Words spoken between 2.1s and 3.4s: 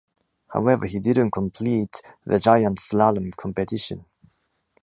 the giant slalom